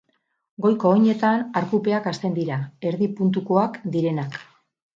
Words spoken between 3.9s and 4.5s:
direnak.